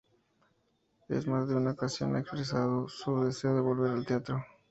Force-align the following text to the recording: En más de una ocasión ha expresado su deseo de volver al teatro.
En 1.09 1.29
más 1.29 1.47
de 1.47 1.53
una 1.53 1.73
ocasión 1.73 2.15
ha 2.15 2.21
expresado 2.21 2.89
su 2.89 3.23
deseo 3.23 3.53
de 3.53 3.61
volver 3.61 3.91
al 3.91 4.03
teatro. 4.03 4.43